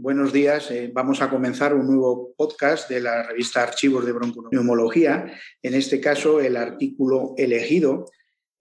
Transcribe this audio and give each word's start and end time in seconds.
buenos 0.00 0.32
días. 0.32 0.70
Eh, 0.70 0.90
vamos 0.92 1.20
a 1.20 1.28
comenzar 1.28 1.74
un 1.74 1.86
nuevo 1.86 2.32
podcast 2.34 2.88
de 2.88 3.00
la 3.00 3.22
revista 3.22 3.62
Archivos 3.62 4.06
de 4.06 4.12
Bronconeumología. 4.12 5.30
En 5.62 5.74
este 5.74 6.00
caso, 6.00 6.40
el 6.40 6.56
artículo 6.56 7.34
elegido 7.36 8.06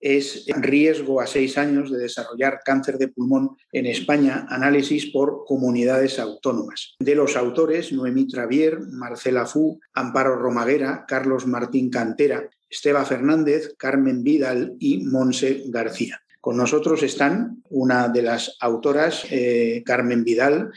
es 0.01 0.45
riesgo 0.47 1.21
a 1.21 1.27
seis 1.27 1.57
años 1.57 1.91
de 1.91 1.97
desarrollar 1.97 2.59
cáncer 2.63 2.97
de 2.97 3.07
pulmón 3.07 3.55
en 3.71 3.85
España, 3.85 4.47
análisis 4.49 5.07
por 5.07 5.45
comunidades 5.45 6.19
autónomas. 6.19 6.95
De 6.99 7.15
los 7.15 7.37
autores, 7.37 7.93
Noemí 7.93 8.27
Travier, 8.27 8.79
Marcela 8.91 9.45
Fu, 9.45 9.79
Amparo 9.93 10.35
Romaguera, 10.35 11.05
Carlos 11.07 11.47
Martín 11.47 11.89
Cantera, 11.89 12.49
Esteba 12.69 13.05
Fernández, 13.05 13.75
Carmen 13.77 14.23
Vidal 14.23 14.75
y 14.79 15.05
Monse 15.05 15.63
García. 15.67 16.21
Con 16.41 16.55
nosotros 16.55 17.03
están 17.03 17.63
una 17.69 18.07
de 18.07 18.21
las 18.21 18.55
autoras, 18.61 19.25
eh, 19.29 19.83
Carmen 19.85 20.23
Vidal, 20.23 20.71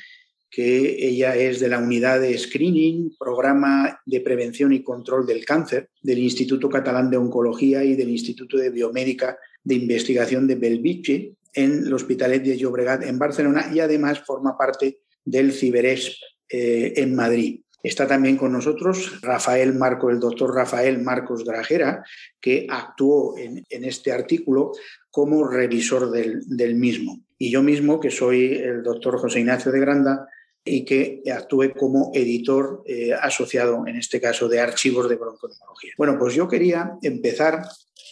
que 0.53 1.09
ella 1.09 1.35
es 1.35 1.61
de 1.61 1.69
la 1.71 1.79
unidad 1.79 2.21
de 2.21 2.37
screening, 2.37 3.17
programa 3.19 4.03
de 4.05 4.21
prevención 4.21 4.75
y 4.75 4.83
control 4.83 5.27
del 5.27 5.47
cáncer 5.47 5.89
del 6.03 6.19
Instituto 6.19 6.69
Catalán 6.69 7.11
de 7.11 7.17
Oncología 7.17 7.83
y 7.83 7.97
del 7.97 8.11
Instituto 8.11 8.59
de 8.59 8.69
Biomédica 8.69 9.39
de 9.65 9.77
Investigación 9.77 10.47
de 10.47 10.57
Belviche 10.57 11.33
en 11.55 11.87
el 11.87 11.95
Hospitalet 11.95 12.43
de 12.43 12.59
Llobregat 12.59 13.03
en 13.03 13.19
Barcelona 13.19 13.71
y 13.73 13.81
además 13.81 14.21
forma 14.21 14.59
parte 14.59 14.99
del 15.25 15.53
CiberESP 15.53 16.13
eh, 16.51 16.93
en 16.97 17.15
Madrid. 17.15 17.61
Está 17.83 18.07
también 18.07 18.37
con 18.37 18.53
nosotros 18.53 19.23
Rafael 19.23 19.75
Marco, 19.75 20.11
el 20.11 20.21
doctor 20.21 20.55
Rafael 20.55 21.03
Marcos 21.03 21.45
Grajera, 21.45 22.05
que 22.41 22.67
actuó 22.69 23.39
en, 23.39 23.65
este 23.71 24.13
artículo 24.13 24.73
como 25.11 25.49
revisor 25.49 26.11
del, 26.11 26.43
del, 26.47 26.75
mismo. 26.75 27.25
Y 27.39 27.51
yo 27.51 27.63
mismo, 27.63 27.99
que 27.99 28.11
soy 28.11 28.55
el 28.55 28.83
doctor 28.83 29.19
José 29.19 29.41
Ignacio 29.41 29.73
de 29.73 29.81
Granda, 29.81 30.29
y 30.65 30.85
que 30.85 31.23
actúe 31.33 31.73
como 31.77 32.11
editor 32.15 32.83
eh, 32.87 33.13
asociado, 33.13 33.85
en 33.87 33.97
este 33.97 34.21
caso, 34.21 34.49
de 34.49 34.61
archivos 34.61 35.09
de 35.09 35.17
bronconeumología. 35.17 35.93
Bueno, 35.99 36.17
pues 36.19 36.35
yo 36.35 36.47
quería 36.49 36.99
empezar 37.03 37.65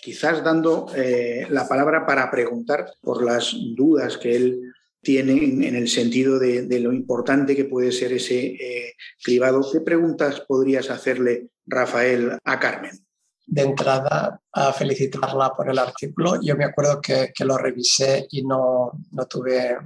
quizás 0.02 0.42
dando 0.42 0.86
eh, 0.96 1.46
la 1.50 1.68
palabra 1.68 2.06
para 2.06 2.30
preguntar 2.30 2.92
por 3.00 3.22
las 3.22 3.54
dudas 3.76 4.18
que 4.18 4.34
él 4.34 4.72
tiene 5.02 5.32
en, 5.32 5.76
el 5.76 5.88
sentido 5.88 6.38
de, 6.38 6.80
lo 6.80 6.92
importante 6.92 7.56
que 7.56 7.64
puede 7.64 7.92
ser 7.92 8.12
ese 8.12 8.46
eh, 8.46 8.94
cribado. 9.22 9.66
¿Qué 9.72 9.80
preguntas 9.80 10.42
podrías 10.46 10.90
hacerle, 10.90 11.48
Rafael, 11.66 12.36
a 12.44 12.58
Carmen? 12.58 12.98
De 13.46 13.62
entrada, 13.62 14.40
a 14.52 14.72
felicitarla 14.72 15.54
por 15.56 15.70
el 15.70 15.78
artículo. 15.78 16.40
Yo 16.42 16.54
me 16.56 16.64
acuerdo 16.64 17.00
que, 17.00 17.32
que 17.34 17.44
lo 17.44 17.56
revisé 17.56 18.26
y 18.30 18.42
no, 18.42 18.92
no 19.12 19.26
tuve 19.26 19.78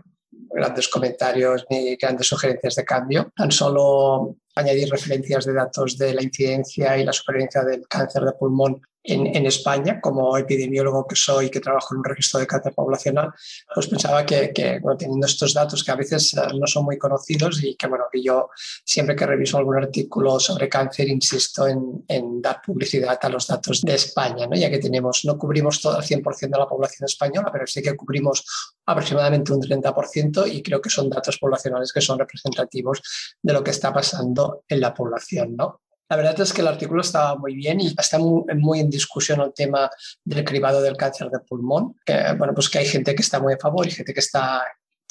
grandes 0.54 0.88
comentarios 0.88 1.66
ni 1.68 1.96
grandes 1.96 2.28
sugerencias 2.28 2.76
de 2.76 2.84
cambio, 2.84 3.32
tan 3.36 3.50
solo 3.50 4.36
añadir 4.54 4.88
referencias 4.88 5.44
de 5.44 5.52
datos 5.52 5.98
de 5.98 6.14
la 6.14 6.22
incidencia 6.22 6.96
y 6.96 7.04
la 7.04 7.12
supervivencia 7.12 7.62
del 7.62 7.86
cáncer 7.88 8.22
de 8.22 8.32
pulmón 8.32 8.80
en, 9.04 9.46
España, 9.46 10.00
como 10.00 10.36
epidemiólogo 10.38 11.06
que 11.06 11.14
soy, 11.14 11.50
que 11.50 11.60
trabajo 11.60 11.94
en 11.94 11.98
un 11.98 12.04
registro 12.04 12.40
de 12.40 12.46
cáncer 12.46 12.72
poblacional, 12.74 13.30
pues 13.74 13.86
pensaba 13.86 14.24
que, 14.24 14.52
teniendo 14.98 15.26
estos 15.26 15.52
datos 15.52 15.84
que 15.84 15.92
a 15.92 15.96
veces 15.96 16.32
eh, 16.34 16.40
no 16.58 16.66
son 16.66 16.86
muy 16.86 16.96
conocidos 16.96 17.62
y 17.62 17.76
que, 17.76 17.86
bueno, 17.86 18.04
que 18.10 18.22
yo 18.22 18.48
siempre 18.84 19.14
que 19.14 19.26
reviso 19.26 19.58
algún 19.58 19.76
artículo 19.76 20.40
sobre 20.40 20.68
cáncer 20.68 21.08
insisto 21.08 21.66
en, 21.66 22.04
dar 22.40 22.60
publicidad 22.62 23.18
a 23.20 23.28
los 23.28 23.46
datos 23.46 23.82
de 23.82 23.94
España, 23.94 24.46
¿no? 24.46 24.56
ya 24.56 24.70
que 24.70 24.78
tenemos, 24.78 25.24
no 25.24 25.38
cubrimos 25.38 25.80
todo 25.80 25.98
el 25.98 26.04
100% 26.04 26.40
de 26.40 26.58
la 26.58 26.66
población 26.66 27.06
española, 27.06 27.50
pero 27.52 27.66
sí 27.66 27.82
que 27.82 27.94
cubrimos 27.94 28.44
aproximadamente 28.86 29.52
un 29.52 29.60
30% 29.60 30.50
y 30.50 30.62
creo 30.62 30.80
que 30.80 30.90
son 30.90 31.10
datos 31.10 31.38
poblacionales 31.38 31.92
que 31.92 32.00
son 32.00 32.18
representativos 32.18 33.02
de 33.42 33.52
lo 33.52 33.62
que 33.62 33.70
está 33.70 33.92
pasando 33.92 34.64
en 34.68 34.80
la 34.80 34.92
población. 34.92 35.56
¿no? 35.56 35.83
La 36.14 36.18
verdad 36.18 36.40
es 36.42 36.52
que 36.52 36.60
el 36.60 36.68
artículo 36.68 37.00
estaba 37.00 37.34
muy 37.34 37.56
bien 37.56 37.80
y 37.80 37.88
está 37.88 38.20
muy, 38.20 38.78
en 38.78 38.88
discusión 38.88 39.40
el 39.40 39.52
tema 39.52 39.90
del 40.24 40.44
cribado 40.44 40.80
del 40.80 40.96
cáncer 40.96 41.28
de 41.28 41.40
pulmón. 41.40 41.96
Que, 42.06 42.36
bueno, 42.38 42.54
pues 42.54 42.68
que 42.68 42.78
hay 42.78 42.86
gente 42.86 43.16
que 43.16 43.22
está 43.22 43.40
muy 43.40 43.54
a 43.54 43.58
favor 43.58 43.84
y 43.84 43.90
gente 43.90 44.14
que 44.14 44.20
está 44.20 44.62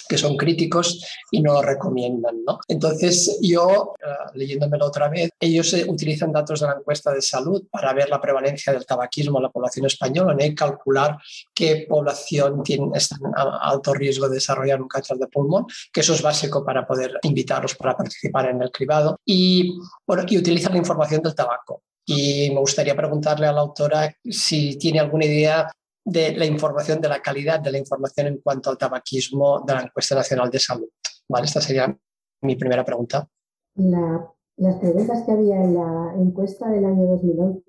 que 0.07 0.17
son 0.17 0.37
críticos 0.37 1.05
y 1.31 1.41
no 1.41 1.53
lo 1.53 1.61
recomiendan. 1.61 2.43
¿no? 2.45 2.59
Entonces, 2.67 3.39
yo, 3.41 3.93
eh, 3.99 4.31
leyéndomelo 4.35 4.85
otra 4.85 5.09
vez, 5.09 5.29
ellos 5.39 5.73
eh, 5.73 5.85
utilizan 5.87 6.31
datos 6.31 6.61
de 6.61 6.67
la 6.67 6.73
encuesta 6.73 7.11
de 7.11 7.21
salud 7.21 7.63
para 7.71 7.93
ver 7.93 8.09
la 8.09 8.21
prevalencia 8.21 8.73
del 8.73 8.85
tabaquismo 8.85 9.39
en 9.39 9.43
la 9.43 9.49
población 9.49 9.85
española 9.85 10.35
y 10.39 10.55
calcular 10.55 11.17
qué 11.53 11.85
población 11.87 12.63
tiene, 12.63 12.89
está 12.95 13.15
en 13.15 13.31
alto 13.35 13.93
riesgo 13.93 14.27
de 14.27 14.35
desarrollar 14.35 14.81
un 14.81 14.87
cáncer 14.87 15.17
de 15.17 15.27
pulmón, 15.27 15.65
que 15.91 16.01
eso 16.01 16.13
es 16.13 16.21
básico 16.21 16.65
para 16.65 16.85
poder 16.85 17.19
invitarlos 17.23 17.75
para 17.75 17.95
participar 17.95 18.49
en 18.49 18.61
el 18.61 18.71
cribado. 18.71 19.17
Y, 19.25 19.77
bueno, 20.05 20.23
y 20.27 20.37
utilizan 20.37 20.73
la 20.73 20.79
información 20.79 21.21
del 21.21 21.35
tabaco. 21.35 21.83
Y 22.05 22.49
me 22.49 22.59
gustaría 22.59 22.95
preguntarle 22.95 23.47
a 23.47 23.53
la 23.53 23.61
autora 23.61 24.13
si 24.29 24.77
tiene 24.77 24.99
alguna 24.99 25.25
idea 25.25 25.69
de 26.05 26.35
la 26.35 26.45
información, 26.45 26.99
de 26.99 27.09
la 27.09 27.21
calidad 27.21 27.59
de 27.59 27.71
la 27.71 27.77
información 27.77 28.27
en 28.27 28.37
cuanto 28.39 28.69
al 28.69 28.77
tabaquismo 28.77 29.61
de 29.61 29.73
la 29.73 29.81
encuesta 29.83 30.15
nacional 30.15 30.49
de 30.49 30.59
salud. 30.59 30.89
¿Vale? 31.29 31.45
Esta 31.45 31.61
sería 31.61 31.97
mi 32.41 32.55
primera 32.55 32.83
pregunta. 32.83 33.27
las 33.75 34.75
preguntas 34.75 35.23
que 35.25 35.31
había 35.31 35.63
en 35.63 35.75
la 35.75 36.13
encuesta 36.17 36.69
del 36.69 36.85
año 36.85 37.07
2011 37.07 37.63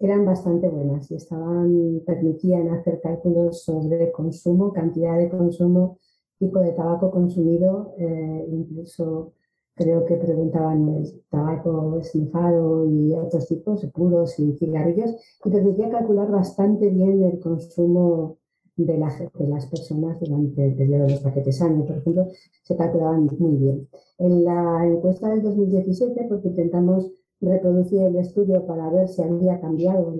eran 0.00 0.24
bastante 0.24 0.68
buenas 0.68 1.08
y 1.12 1.14
estaban, 1.14 2.02
permitían 2.04 2.70
hacer 2.70 3.00
cálculos 3.00 3.62
sobre 3.62 4.10
consumo, 4.10 4.72
cantidad 4.72 5.16
de 5.16 5.30
consumo, 5.30 5.98
tipo 6.38 6.58
de 6.58 6.72
tabaco 6.72 7.12
consumido, 7.12 7.94
eh, 7.98 8.46
incluso 8.50 9.34
creo 9.74 10.04
que 10.04 10.16
preguntaban 10.16 10.88
el 10.88 11.22
tabaco 11.30 11.98
esnifado 11.98 12.86
y 12.86 13.14
otros 13.14 13.46
tipos, 13.48 13.84
puros 13.86 14.38
y 14.38 14.52
cigarrillos, 14.54 15.16
y 15.44 15.50
permitía 15.50 15.90
calcular 15.90 16.30
bastante 16.30 16.88
bien 16.90 17.22
el 17.22 17.40
consumo 17.40 18.38
de, 18.76 18.98
las 18.98 19.66
personas 19.66 20.18
durante 20.20 20.66
el 20.66 20.74
periodo 20.74 21.04
de 21.04 21.10
los 21.12 21.20
paquetes 21.20 21.60
años, 21.62 21.86
por 21.86 21.98
ejemplo, 21.98 22.26
se 22.62 22.76
calculaban 22.76 23.28
muy 23.38 23.56
bien. 23.56 23.88
En 24.18 24.44
la 24.44 24.86
encuesta 24.86 25.28
del 25.28 25.42
2017, 25.42 26.26
porque 26.28 26.48
intentamos 26.48 27.10
reproducir 27.40 28.02
el 28.02 28.16
estudio 28.16 28.64
para 28.66 28.88
ver 28.90 29.08
si 29.08 29.22
había 29.22 29.60
cambiado 29.60 30.14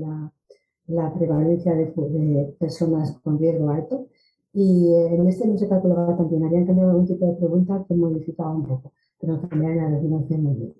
la, 0.86 1.14
prevalencia 1.14 1.74
de, 1.74 2.54
personas 2.58 3.12
con 3.22 3.38
riesgo 3.38 3.70
alto, 3.70 4.06
y 4.54 4.92
en 4.94 5.26
este 5.28 5.48
no 5.48 5.56
se 5.56 5.68
calculaba 5.68 6.16
tan 6.16 6.28
bien, 6.28 6.44
habían 6.44 6.66
cambiado 6.66 6.90
algún 6.90 7.06
tipo 7.06 7.26
de 7.26 7.32
pregunta 7.34 7.84
que 7.88 7.94
modificaba 7.94 8.50
un 8.54 8.66
poco 8.66 8.92
también 9.22 9.76
la 9.76 9.88
muy 9.88 10.74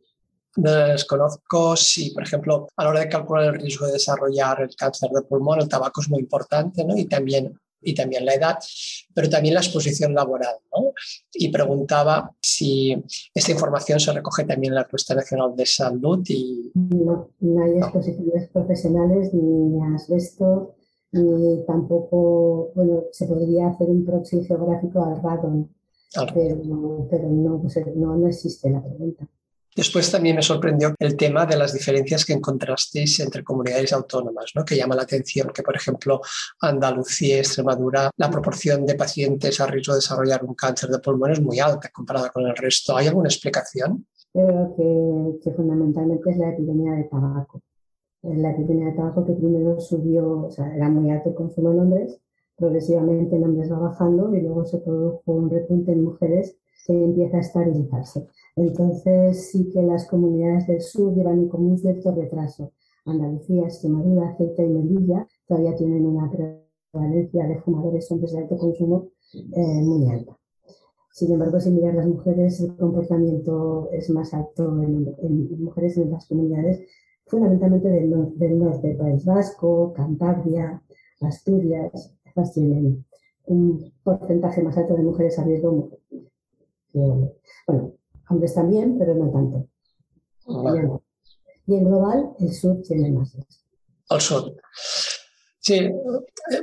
Desconozco 0.54 1.76
si, 1.76 2.10
por 2.10 2.24
ejemplo, 2.24 2.68
a 2.76 2.84
la 2.84 2.90
hora 2.90 3.00
de 3.00 3.08
calcular 3.08 3.54
el 3.54 3.60
riesgo 3.60 3.86
de 3.86 3.92
desarrollar 3.92 4.60
el 4.60 4.76
cáncer 4.76 5.10
de 5.10 5.22
pulmón, 5.22 5.60
el 5.60 5.68
tabaco 5.68 6.02
es 6.02 6.10
muy 6.10 6.20
importante, 6.20 6.84
¿no? 6.84 6.94
Y 6.96 7.06
también, 7.06 7.58
y 7.80 7.94
también 7.94 8.26
la 8.26 8.34
edad, 8.34 8.58
pero 9.14 9.30
también 9.30 9.54
la 9.54 9.60
exposición 9.60 10.12
laboral, 10.14 10.56
¿no? 10.70 10.92
Y 11.32 11.48
preguntaba 11.50 12.34
si 12.42 13.02
esta 13.34 13.52
información 13.52 13.98
se 13.98 14.12
recoge 14.12 14.44
también 14.44 14.72
en 14.72 14.76
la 14.76 14.82
encuesta 14.82 15.14
nacional 15.14 15.56
de 15.56 15.64
salud 15.64 16.22
y... 16.28 16.70
No, 16.74 17.30
no 17.40 17.64
hay 17.64 17.78
exposiciones 17.78 18.50
profesionales 18.50 19.32
ni 19.32 19.80
asbesto, 19.94 20.74
ni 21.12 21.64
tampoco, 21.64 22.72
bueno, 22.74 23.04
se 23.10 23.26
podría 23.26 23.68
hacer 23.68 23.88
un 23.88 24.04
proxy 24.04 24.44
geográfico 24.44 25.02
al 25.02 25.22
radon, 25.22 25.70
pero, 26.34 26.56
no, 26.56 28.16
no, 28.16 28.26
existe 28.26 28.70
la 28.70 28.82
pregunta. 28.82 29.26
Después 29.74 30.10
también 30.10 30.36
me 30.36 30.42
sorprendió 30.42 30.94
el 30.98 31.16
tema 31.16 31.46
de 31.46 31.56
las 31.56 31.72
diferencias 31.72 32.26
que 32.26 32.34
encontrasteis 32.34 33.20
entre 33.20 33.42
comunidades 33.42 33.94
autónomas, 33.94 34.52
¿no? 34.54 34.66
que 34.66 34.76
llama 34.76 34.94
la 34.94 35.02
atención 35.02 35.48
que, 35.48 35.62
por 35.62 35.74
ejemplo, 35.74 36.20
Andalucía 36.60 37.38
Extremadura, 37.38 38.10
la 38.18 38.30
proporción 38.30 38.84
de 38.84 38.96
pacientes 38.96 39.58
a 39.60 39.66
riesgo 39.66 39.94
de 39.94 39.98
desarrollar 39.98 40.44
un 40.44 40.54
cáncer 40.54 40.90
de 40.90 40.98
pulmón 40.98 41.32
es 41.32 41.40
muy 41.40 41.58
alta 41.58 41.88
comparada 41.90 42.28
con 42.28 42.46
el 42.46 42.54
resto. 42.54 42.94
¿Hay 42.94 43.06
alguna 43.06 43.28
explicación? 43.28 44.06
creo 44.32 44.74
que, 44.76 45.40
que 45.42 45.54
fundamentalmente 45.54 46.30
es 46.30 46.36
la 46.38 46.50
epidemia 46.50 46.92
de 46.92 47.04
tabaco. 47.04 47.62
La 48.22 48.50
epidemia 48.52 48.86
de 48.86 48.92
tabaco 48.92 49.24
que 49.26 49.32
primero 49.32 49.80
subió, 49.80 50.46
o 50.46 50.50
sea, 50.50 50.74
era 50.74 50.88
muy 50.88 51.10
alto 51.10 51.30
el 51.30 51.34
consumo 51.34 51.72
en 51.72 51.80
hombres 51.80 52.20
progresivamente 52.56 53.36
en 53.36 53.44
hombres 53.44 53.70
va 53.72 53.78
bajando 53.78 54.34
y 54.34 54.40
luego 54.40 54.64
se 54.64 54.78
produjo 54.78 55.32
un 55.32 55.50
repunte 55.50 55.92
en 55.92 56.04
mujeres 56.04 56.56
que 56.86 56.92
empieza 56.92 57.36
a 57.36 57.40
estabilizarse. 57.40 58.26
Entonces 58.56 59.50
sí 59.50 59.70
que 59.70 59.82
las 59.82 60.06
comunidades 60.08 60.66
del 60.66 60.80
sur 60.80 61.14
llevan 61.14 61.48
como 61.48 61.68
un 61.68 61.78
cierto 61.78 62.12
retraso. 62.14 62.72
Andalucía, 63.04 63.64
Extremadura, 63.64 64.34
Ceuta 64.36 64.62
y 64.62 64.68
Melilla 64.68 65.26
todavía 65.46 65.74
tienen 65.74 66.06
una 66.06 66.30
prevalencia 66.30 67.46
de 67.46 67.60
fumadores 67.60 68.10
hombres 68.10 68.32
de 68.32 68.38
alto 68.38 68.56
consumo 68.56 69.08
eh, 69.34 69.82
muy 69.82 70.08
alta. 70.10 70.36
Sin 71.12 71.30
embargo, 71.32 71.60
si 71.60 71.70
mirar 71.70 71.94
las 71.94 72.06
mujeres, 72.06 72.60
el 72.60 72.74
comportamiento 72.74 73.90
es 73.92 74.08
más 74.10 74.32
alto 74.32 74.82
en, 74.82 75.04
mujeres 75.62 75.98
en 75.98 76.10
las 76.10 76.26
comunidades, 76.26 76.86
fundamentalmente 77.26 77.88
del, 77.88 78.58
norte, 78.58 78.96
País 78.98 79.24
Vasco, 79.24 79.92
Cantabria, 79.92 80.82
Asturias, 81.20 82.14
tienen 82.52 83.04
un 83.44 83.92
porcentaje 84.02 84.62
más 84.62 84.76
alto 84.76 84.94
de 84.94 85.02
mujeres 85.02 85.38
a 85.38 85.44
riesgo 85.44 85.90
Bueno, 86.92 87.92
hombres 88.28 88.54
también, 88.54 88.98
pero 88.98 89.14
no 89.14 89.30
tanto. 89.30 89.68
Y 91.66 91.74
en 91.74 91.84
global, 91.84 92.30
el 92.38 92.52
sur 92.52 92.82
tiene 92.82 93.10
más. 93.10 93.36
Al 94.08 94.20
sur. 94.20 94.54
Sí, 95.60 95.74
eh, 95.74 95.92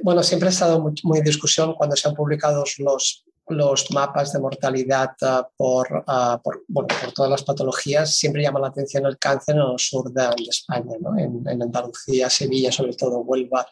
bueno, 0.03 0.21
siempre 0.23 0.49
ha 0.49 0.51
estado 0.51 0.81
muy, 1.03 1.19
en 1.19 1.23
discusión 1.23 1.73
cuando 1.75 1.95
se 1.95 2.09
han 2.09 2.15
publicado 2.15 2.65
los, 2.79 3.25
los 3.47 3.91
mapas 3.91 4.33
de 4.33 4.39
mortalidad 4.39 5.11
ah, 5.21 5.49
por, 5.55 6.03
ah, 6.05 6.39
por, 6.43 6.63
bueno, 6.67 6.87
por, 7.01 7.13
todas 7.13 7.31
las 7.31 7.43
patologías, 7.43 8.13
siempre 8.13 8.43
llama 8.43 8.59
la 8.59 8.67
atención 8.67 9.05
el 9.05 9.17
cáncer 9.17 9.55
en 9.55 9.61
el 9.61 9.79
sur 9.79 10.11
de, 10.11 10.27
España, 10.49 10.97
¿no? 10.99 11.17
en, 11.17 11.47
en, 11.47 11.61
Andalucía, 11.61 12.29
Sevilla, 12.29 12.73
sobre 12.73 12.93
todo 12.93 13.19
Huelva 13.19 13.65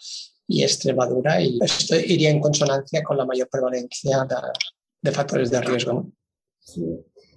y 0.48 0.64
Extremadura, 0.64 1.42
y 1.42 1.60
esto 1.62 1.96
iría 1.96 2.30
en 2.30 2.40
consonancia 2.40 3.04
con 3.04 3.18
la 3.18 3.26
mayor 3.26 3.50
prevalencia 3.50 4.26
de, 4.26 4.36
de 5.02 5.12
factores 5.12 5.52
de 5.52 5.62
riesgo. 5.62 5.94
¿no? 5.94 6.12
Sí, 6.60 6.86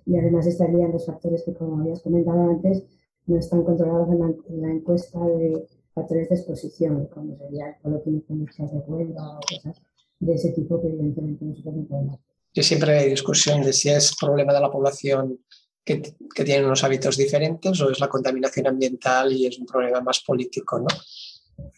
y 0.06 0.16
además 0.16 0.46
estarían 0.46 0.92
los 0.92 1.06
factores 1.06 1.42
que, 1.44 1.54
como 1.54 1.80
habías 1.80 2.00
comentado 2.02 2.50
antes, 2.50 2.84
no 3.26 3.38
están 3.38 3.64
controlados 3.64 4.08
en 4.10 4.62
la, 4.62 4.70
encuesta 4.70 5.18
de 5.20 5.66
factores 5.94 6.28
de 6.28 6.34
exposición, 6.36 7.06
como 7.06 7.36
sería 7.36 7.68
el 7.68 7.82
coloquio 7.82 8.12
de 8.12 8.78
Huelva 8.86 9.38
o 9.38 9.40
cosas 9.40 9.82
de 10.20 10.34
ese 10.34 10.50
tipo 10.50 10.80
que 10.80 10.88
evidentemente 10.88 11.44
no 11.44 11.54
se 11.54 11.62
pueden 11.62 11.86
controlar 11.86 12.18
que 12.52 12.62
siempre 12.62 12.98
hay 12.98 13.10
discusión 13.10 13.62
de 13.62 13.72
si 13.72 13.90
es 13.90 14.14
problema 14.16 14.52
de 14.52 14.60
la 14.60 14.70
población 14.70 15.40
que, 15.84 16.02
que 16.34 16.44
tiene 16.44 16.66
unos 16.66 16.82
hábitos 16.84 17.16
diferentes 17.16 17.80
o 17.80 17.90
es 17.90 18.00
la 18.00 18.08
contaminación 18.08 18.66
ambiental 18.66 19.32
y 19.32 19.46
es 19.46 19.58
un 19.58 19.66
problema 19.66 20.00
más 20.00 20.20
político, 20.20 20.78
¿no? 20.78 20.86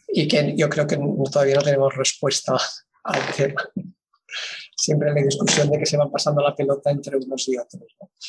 Y 0.08 0.28
que 0.28 0.54
yo 0.56 0.68
creo 0.68 0.86
que 0.86 0.98
todavía 1.30 1.56
no 1.56 1.62
tenemos 1.62 1.94
respuesta 1.94 2.56
al 3.04 3.34
tema. 3.34 3.62
Siempre 4.76 5.10
hay 5.10 5.24
discusión 5.24 5.70
de 5.70 5.78
que 5.78 5.86
se 5.86 5.96
van 5.96 6.10
pasando 6.10 6.42
la 6.42 6.54
pelota 6.54 6.90
entre 6.90 7.16
unos 7.16 7.48
y 7.48 7.56
otros. 7.56 7.82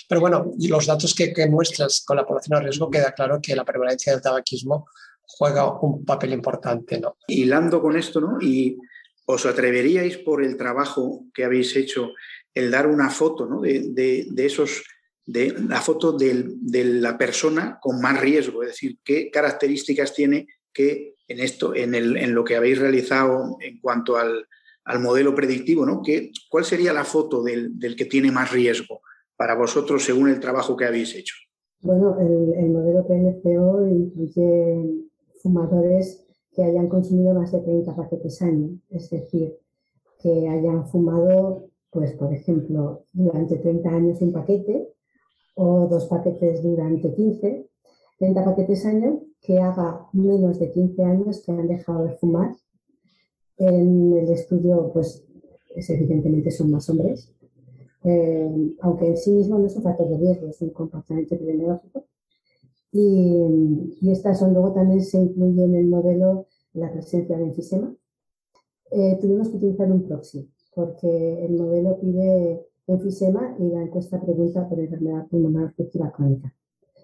Pero 0.08 0.22
bueno, 0.22 0.52
y 0.60 0.68
los 0.68 0.86
datos 0.86 1.14
que, 1.16 1.34
que 1.34 1.48
muestras 1.48 2.04
con 2.06 2.18
la 2.18 2.26
población 2.26 2.58
a 2.58 2.62
riesgo 2.62 2.92
queda 2.92 3.14
claro 3.14 3.40
que 3.42 3.56
la 3.56 3.66
prevalencia 3.66 4.14
del 4.14 4.22
tabaquismo 4.22 4.88
juega 5.26 5.80
un 5.80 6.06
papel 6.06 6.34
importante. 6.34 7.00
¿no? 7.00 7.18
Hilando 7.28 7.82
con 7.82 7.98
esto, 7.98 8.22
¿no? 8.22 8.40
Y 8.42 8.78
¿Os 9.26 9.46
atreveríais 9.46 10.18
por 10.18 10.44
el 10.44 10.58
trabajo 10.58 11.26
que 11.34 11.46
habéis 11.46 11.76
hecho 11.76 12.12
el 12.54 12.70
dar 12.70 12.88
una 12.88 13.10
foto 13.10 13.46
¿no? 13.46 13.62
de, 13.62 14.28
esos, 14.38 14.84
de 15.26 15.56
la 15.70 15.80
foto 15.80 16.12
de 16.12 16.84
la 17.00 17.18
persona 17.18 17.80
con 17.82 18.02
más 18.02 18.20
riesgo? 18.20 18.64
Es 18.64 18.70
decir, 18.70 18.98
qué 19.04 19.32
características 19.32 20.14
tiene 20.14 20.48
que 20.74 21.16
en 21.34 21.40
esto, 21.40 21.76
en, 21.76 21.96
el, 21.96 22.18
en 22.18 22.34
lo 22.34 22.44
que 22.44 22.56
habéis 22.56 22.80
realizado 22.80 23.58
en 23.60 23.80
cuanto 23.80 24.18
al, 24.18 24.46
modelo 25.02 25.34
predictivo, 25.34 25.86
¿no? 25.86 26.02
¿Qué, 26.02 26.32
¿Cuál 26.50 26.66
sería 26.66 26.92
la 26.92 27.06
foto 27.06 27.42
del, 27.42 27.96
que 27.98 28.06
tiene 28.06 28.32
más 28.32 28.52
riesgo 28.52 29.02
para 29.38 29.56
vosotros 29.56 30.04
según 30.04 30.30
el 30.30 30.40
trabajo 30.40 30.76
que 30.76 30.86
habéis 30.86 31.16
hecho? 31.16 31.36
Bueno, 31.82 32.18
el, 32.20 32.54
el 32.54 32.70
modelo 32.70 33.06
PNCO 33.08 33.88
incluye 33.88 35.08
fumadores 35.42 36.26
que 36.54 36.64
hayan 36.64 36.88
consumido 36.88 37.34
más 37.34 37.52
de 37.52 37.60
30 37.60 37.96
paquetes 37.96 38.42
año, 38.42 38.78
es 38.90 39.10
decir, 39.10 39.58
que 40.20 40.48
hayan 40.48 40.88
fumado, 40.88 41.70
pues 41.90 42.14
por 42.14 42.34
ejemplo, 42.34 43.06
durante 43.14 43.58
30 43.58 43.90
años 43.90 44.22
un 44.22 44.34
paquete 44.34 44.90
o 45.56 45.88
dos 45.88 46.06
paquetes 46.06 46.62
durante 46.62 47.14
15, 47.14 47.70
30 48.20 48.46
paquetes 48.46 48.86
año 48.86 49.23
que 49.44 49.60
haga 49.60 50.08
menos 50.14 50.60
de 50.60 50.72
15 50.72 51.04
años 51.04 51.44
que 51.46 51.52
han 51.52 51.68
dejado 51.68 52.06
de 52.06 52.16
fumar. 52.16 52.56
En 53.58 54.14
el 54.14 54.30
estudio, 54.32 54.90
pues 54.94 55.24
es, 55.76 55.90
evidentemente 55.90 56.50
son 56.50 56.72
más 56.72 56.90
hombres, 56.90 57.32
eh, 58.04 58.76
aunque 58.82 59.08
en 59.08 59.18
sí 59.18 59.32
mismo 59.32 59.60
no 59.60 59.68
es 59.68 59.76
un 59.76 59.84
factor 59.84 60.10
de 60.10 60.18
riesgo, 60.18 60.48
es 60.48 60.62
un 60.62 60.72
comportamiento 60.72 61.36
epidemiológico. 61.36 62.06
Y, 62.92 64.10
estas 64.12 64.40
son 64.40 64.54
luego 64.54 64.72
también 64.74 65.02
se 65.04 65.18
incluye 65.18 65.64
en 65.64 65.76
el 65.76 65.88
modelo 65.88 66.48
la 66.74 66.92
presencia 66.92 67.38
de 67.38 67.46
enfisema. 67.46 67.96
Eh, 68.92 69.18
tuvimos 69.20 69.50
que 69.50 69.58
utilizar 69.58 69.92
un 69.92 70.04
proxy 70.04 70.50
porque 70.76 71.46
el 71.46 71.54
modelo 71.54 72.00
pide 72.00 72.68
enfisema 72.88 73.56
y 73.60 73.70
la 73.70 73.84
encuesta 73.84 74.22
pregunta 74.22 74.68
por 74.68 74.80
enfermedad 74.80 75.28
pulmonar 75.28 75.66
obstructiva 75.66 76.12
crónica. 76.12 76.54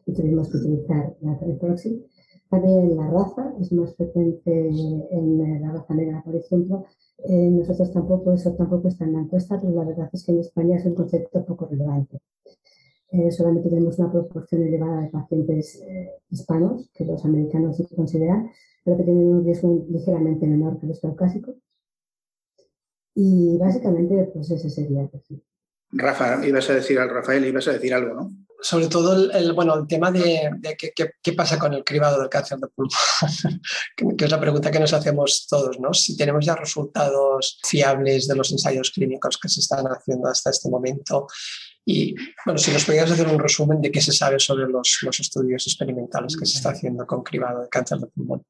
Y 0.05 0.13
tuvimos 0.13 0.49
que 0.49 0.57
utilizar 0.57 1.15
el 1.41 1.57
proxy. 1.57 2.05
También 2.49 2.95
la 2.95 3.07
raza 3.07 3.53
es 3.61 3.71
más 3.71 3.95
frecuente 3.95 4.69
en 4.69 5.61
la 5.61 5.71
raza 5.71 5.93
negra, 5.93 6.23
por 6.23 6.35
ejemplo. 6.35 6.85
Eh, 7.25 7.49
nosotros 7.51 7.91
tampoco, 7.91 8.33
eso 8.33 8.53
tampoco 8.55 8.87
está 8.87 9.05
en 9.05 9.13
la 9.13 9.19
encuesta, 9.19 9.59
pero 9.59 9.73
la 9.73 9.83
verdad 9.83 10.09
es 10.11 10.23
que 10.25 10.31
en 10.31 10.39
España 10.39 10.77
es 10.77 10.85
un 10.85 10.95
concepto 10.95 11.45
poco 11.45 11.67
relevante. 11.67 12.19
Eh, 13.11 13.31
solamente 13.31 13.69
tenemos 13.69 13.99
una 13.99 14.11
proporción 14.11 14.63
elevada 14.63 15.01
de 15.01 15.09
pacientes 15.09 15.81
eh, 15.81 16.11
hispanos, 16.29 16.89
que 16.93 17.05
los 17.05 17.23
americanos 17.25 17.77
sí 17.77 17.87
consideran, 17.95 18.49
pero 18.83 18.97
que 18.97 19.03
tienen 19.03 19.27
un 19.27 19.43
riesgo 19.43 19.85
ligeramente 19.89 20.47
menor 20.47 20.79
que 20.79 20.87
los 20.87 20.99
caucásicos. 20.99 21.55
Y 23.15 23.57
básicamente, 23.57 24.29
pues 24.33 24.49
ese 24.51 24.69
sería 24.69 25.01
el 25.01 25.09
perfil. 25.09 25.43
Rafa, 25.91 26.45
ibas 26.47 26.69
a 26.69 26.75
decir 26.75 26.99
al 26.99 27.09
Rafael, 27.09 27.45
ibas 27.45 27.67
a 27.67 27.73
decir 27.73 27.93
algo, 27.93 28.13
¿no? 28.13 28.29
Sobre 28.61 28.87
todo 28.87 29.31
el, 29.31 29.53
bueno, 29.53 29.75
el 29.75 29.87
tema 29.87 30.11
de, 30.11 30.51
qué, 30.77 30.91
qué, 31.21 31.33
pasa 31.33 31.57
con 31.57 31.73
el 31.73 31.83
cribado 31.83 32.19
del 32.19 32.29
cáncer 32.29 32.59
de 32.59 32.67
pulmón, 32.67 32.91
que 34.17 34.25
es 34.25 34.31
la 34.31 34.39
pregunta 34.39 34.69
que 34.69 34.79
nos 34.79 34.91
hacemos 34.91 35.47
todos, 35.49 35.79
¿no? 35.79 35.93
Si 35.93 36.17
tenemos 36.17 36.45
ya 36.45 36.55
resultados 36.55 37.59
fiables 37.65 38.27
de 38.27 38.35
los 38.35 38.51
ensayos 38.51 38.91
clínicos 38.91 39.37
que 39.37 39.47
se 39.47 39.61
están 39.61 39.85
haciendo 39.85 40.27
hasta 40.27 40.49
este 40.49 40.69
momento, 40.69 41.27
y 41.85 42.13
bueno, 42.45 42.57
si 42.59 42.71
nos 42.71 42.85
podías 42.85 43.09
hacer 43.09 43.27
un 43.27 43.39
resumen 43.39 43.81
de 43.81 43.91
qué 43.91 43.99
se 43.99 44.11
sabe 44.11 44.39
sobre 44.39 44.67
los, 44.67 44.99
los 45.01 45.19
estudios 45.19 45.65
experimentales 45.65 46.37
que 46.37 46.45
se 46.45 46.57
está 46.57 46.69
haciendo 46.69 47.07
con 47.07 47.23
cribado 47.23 47.61
de 47.61 47.69
cáncer 47.69 47.97
de 47.99 48.07
pulmón. 48.07 48.43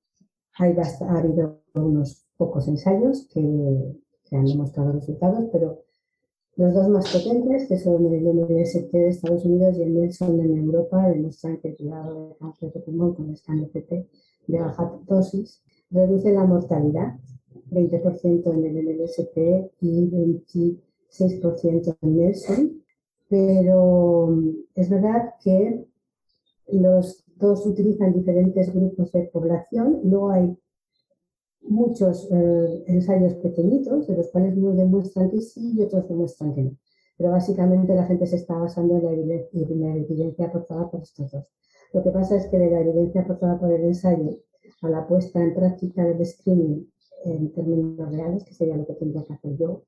Hay 0.58 0.74
ha 0.76 1.18
habido 1.18 1.64
unos 1.74 2.26
pocos 2.36 2.68
ensayos 2.68 3.28
que, 3.34 3.42
que, 4.26 4.36
han 4.36 4.46
demostrado 4.46 4.92
resultados, 4.92 5.46
pero 5.54 5.86
los 6.60 6.74
dos 6.74 6.90
más 6.90 7.10
potentes, 7.14 7.70
que 7.70 7.78
son 7.78 8.06
el 8.14 8.22
MST 8.22 8.92
de 8.92 9.08
Estados 9.08 9.46
Unidos 9.46 9.78
y 9.78 9.84
el 9.84 9.94
Nelson 9.94 10.42
en 10.42 10.58
Europa, 10.58 11.08
demuestran 11.08 11.58
que 11.62 11.70
el 11.70 11.78
cribado 11.78 12.28
de 12.28 12.36
cáncer 12.36 12.74
de 12.74 12.82
pulmón 12.82 13.16
con 13.16 13.34
CT 13.34 13.90
de 14.48 14.60
baja 14.60 14.92
dosis 15.08 15.62
reduce 15.90 16.34
la 16.34 16.44
mortalidad, 16.44 17.14
20% 17.72 18.54
en 18.54 18.66
el 18.66 19.00
MST 19.00 19.38
y 19.80 20.10
26% 20.10 21.98
en 22.02 22.18
Nelson, 22.18 22.84
pero 23.30 24.38
es 24.76 24.90
verdad 24.90 25.36
que 25.42 25.86
los 26.74 27.24
dos 27.38 27.66
utilizan 27.66 28.12
diferentes 28.12 28.74
grupos 28.74 29.14
de 29.14 29.30
población. 29.32 30.02
Luego 30.04 30.32
hay 30.32 30.58
muchos 31.62 32.28
eh, 32.32 32.84
ensayos 32.88 33.36
pequeñitos, 33.36 34.08
de 34.08 34.16
los 34.16 34.30
cuales 34.30 34.58
unos 34.58 34.78
demuestran 34.78 35.30
que 35.30 35.42
sí 35.42 35.74
y 35.76 35.82
otros 35.82 36.08
demuestran 36.08 36.54
que 36.54 36.64
no. 36.64 36.72
Pero 37.18 37.32
básicamente 37.32 37.94
la 37.96 38.06
gente 38.06 38.26
se 38.26 38.38
está 38.38 38.58
basando 38.58 38.98
en 38.98 39.28
la, 39.28 39.96
evidencia, 39.96 40.48
aportada 40.48 40.90
por 40.90 41.02
estos 41.02 41.32
dos. 41.32 41.46
Lo 41.94 42.04
que 42.04 42.12
pasa 42.12 42.38
es 42.38 42.48
que 42.48 42.58
de 42.58 42.72
la 42.72 42.82
evidencia 42.82 43.22
aportada 43.22 43.60
por 43.60 43.72
el 43.72 43.84
ensayo 43.84 44.38
a 44.82 44.90
la 44.90 45.08
puesta 45.08 45.44
en 45.44 45.54
práctica 45.54 46.04
del 46.06 46.26
screening 46.26 46.90
en 47.26 47.52
términos 47.52 48.10
reales, 48.10 48.46
que 48.46 48.54
sería 48.54 48.78
lo 48.78 48.86
que 48.86 48.94
tendría 48.94 49.24
que 49.26 49.34
hacer 49.34 49.58
yo, 49.58 49.84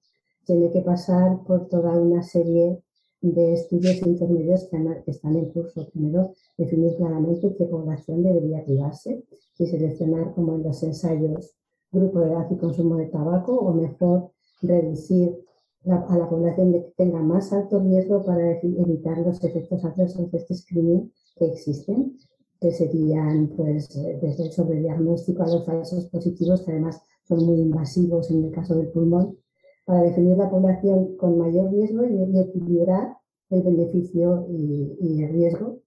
tiene 0.46 0.70
que 0.72 0.82
pasar 0.82 1.44
por 1.44 1.70
toda 1.70 1.98
una 1.98 2.22
serie 2.22 2.84
de 3.22 3.54
estudios 3.54 4.02
intermedios 4.06 4.68
que, 4.70 5.12
están 5.12 5.36
en 5.38 5.52
curso. 5.52 5.88
Primero, 5.92 6.34
definir 6.58 6.96
claramente 6.98 7.56
qué 7.56 7.66
población 7.66 8.24
debería 8.24 8.64
privarse, 8.66 9.24
si 9.54 9.68
seleccionar 9.68 10.34
como 10.34 10.56
en 10.56 10.64
los 10.64 10.82
ensayos 10.84 11.56
grupo 11.92 12.20
de 12.20 12.32
edad 12.32 12.48
y 12.50 12.58
consumo 12.58 12.96
de 12.98 13.08
tabaco 13.08 13.54
o 13.54 13.74
mejor 13.74 14.32
reducir 14.62 15.38
a 15.86 16.18
la 16.18 16.30
población 16.30 16.74
que 16.74 16.94
tenga 16.96 17.20
más 17.22 17.52
alto 17.52 17.80
riesgo 17.80 18.24
para 18.24 18.52
evitar 18.62 19.18
los 19.20 19.44
efectos 19.44 19.84
adversos 19.84 20.32
de 20.32 20.38
este 20.38 20.56
screening 20.56 21.12
que 21.36 21.46
existen, 21.48 22.18
que 22.60 22.72
serían 22.72 23.48
pues 23.58 23.90
desde 24.22 24.44
el 24.46 24.52
sobrediagnóstico 24.52 25.42
a 25.44 25.48
los 25.48 25.66
falsos 25.66 26.06
positivos, 26.06 26.62
que 26.62 26.72
además 26.72 27.02
son 27.28 27.46
muy 27.46 27.60
invasivos 27.60 28.30
en 28.30 28.46
el 28.46 28.52
caso 28.52 28.76
del 28.76 28.90
pulmón, 28.90 29.38
para 29.86 30.04
definir 30.04 30.38
la 30.38 30.50
población 30.50 31.18
con 31.18 31.40
mayor 31.40 31.72
riesgo 31.72 32.06
y 32.06 32.40
equilibrar 32.40 33.18
el 33.50 33.64
beneficio 33.64 34.46
y, 34.50 35.24
el 35.24 35.30
riesgo. 35.34 35.80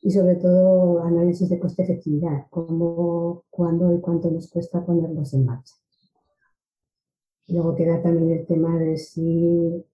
Y 0.00 0.10
sobre 0.10 0.36
todo 0.36 1.02
análisis 1.02 1.48
de 1.48 1.58
coste-efectividad, 1.58 2.46
cómo, 2.50 3.44
cuándo 3.50 3.92
y 3.94 4.00
cuánto 4.00 4.30
nos 4.30 4.48
cuesta 4.50 4.84
ponerlos 4.84 5.34
en 5.34 5.44
marcha. 5.44 5.74
Luego 7.48 7.74
queda 7.74 8.02
también 8.02 8.38
el 8.38 8.46
tema 8.46 8.76
de 8.78 8.96
si 8.98 9.84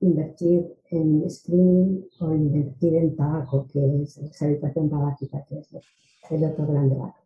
invertir 0.00 0.74
en 0.90 1.28
screening 1.30 2.08
o 2.20 2.32
invertir 2.32 2.94
en 2.96 3.14
tabaco, 3.14 3.66
que 3.72 4.02
es 4.02 4.18
esa 4.18 4.46
habitación 4.46 4.90
tabáquica, 4.90 5.44
que 5.48 5.58
es 5.58 5.68
el 6.30 6.44
otro 6.44 6.66
gran 6.66 6.88
debate. 6.88 7.18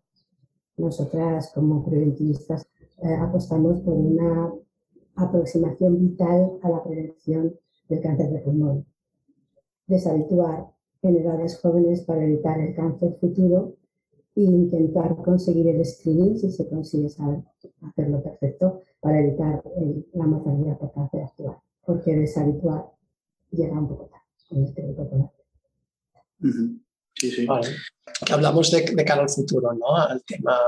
Nosotras, 0.76 1.52
como 1.54 1.84
preventivistas, 1.84 2.66
eh, 3.02 3.14
apostamos 3.14 3.80
por 3.80 3.94
una 3.94 4.52
aproximación 5.16 5.98
vital 6.00 6.58
a 6.62 6.68
la 6.68 6.82
prevención 6.82 7.54
del 7.88 8.00
cáncer 8.00 8.30
de 8.30 8.38
pulmón. 8.40 8.86
deshabituar 9.86 10.73
en 11.08 11.16
edades 11.18 11.58
jóvenes 11.58 12.02
para 12.02 12.24
evitar 12.24 12.60
el 12.60 12.74
cáncer 12.74 13.16
futuro 13.20 13.76
e 14.36 14.42
intentar 14.42 15.16
conseguir 15.16 15.68
el 15.68 15.84
screening 15.84 16.38
si 16.38 16.50
se 16.50 16.68
consigue 16.68 17.08
saber 17.08 17.42
hacerlo 17.82 18.22
perfecto 18.22 18.80
para 19.00 19.20
evitar 19.20 19.62
la 20.14 20.26
mortalidad 20.26 20.78
por 20.78 20.92
cáncer 20.92 21.22
actual, 21.22 21.56
porque 21.84 22.16
deshabituar 22.16 22.86
llega 23.50 23.78
un 23.78 23.88
poco 23.88 24.06
tarde 24.06 24.24
en 24.50 24.64
este 24.64 24.82
grupo 24.82 25.32
Sí, 27.14 27.30
sí. 27.30 27.46
Hablamos 28.30 28.70
de, 28.70 28.84
de, 28.94 29.04
cara 29.04 29.22
al 29.22 29.30
futuro, 29.30 29.72
¿no? 29.72 29.96
Al 29.96 30.22
tema 30.24 30.58